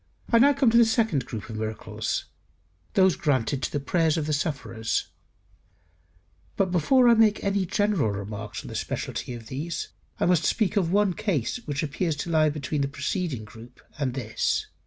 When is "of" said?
1.47-1.57, 4.17-4.25, 9.35-9.45, 10.75-10.91